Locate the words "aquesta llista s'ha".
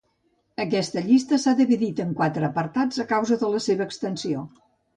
0.63-1.53